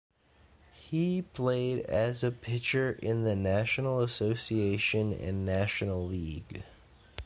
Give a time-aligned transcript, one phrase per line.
[0.73, 6.63] He played as a pitcher in the National Association and National League.